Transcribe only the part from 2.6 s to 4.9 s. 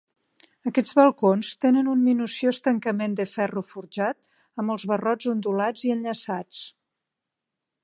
tancament de ferro forjat, amb els